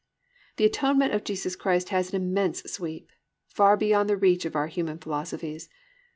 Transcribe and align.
The 0.55 0.65
atonement 0.65 1.13
of 1.13 1.23
Jesus 1.23 1.55
Christ 1.55 1.89
has 1.89 2.11
an 2.11 2.19
immense 2.19 2.63
sweep—far 2.63 3.77
beyond 3.77 4.09
the 4.09 4.17
reach 4.17 4.45
of 4.45 4.55
our 4.55 4.65
human 4.65 4.97
philosophies. 4.97 5.69